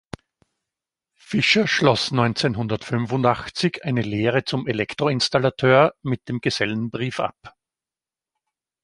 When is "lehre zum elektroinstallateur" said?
4.01-5.93